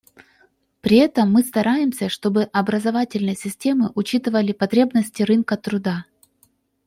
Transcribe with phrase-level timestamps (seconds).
[0.81, 6.05] При этом мы стараемся, чтобы образовательные системы учитывали потребности рынка труда.